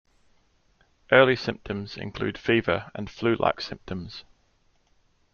Early 1.11 1.35
symptoms 1.35 1.95
include 1.95 2.35
fever 2.35 2.89
and 2.95 3.07
flu-like 3.07 3.61
symptoms. 3.61 4.23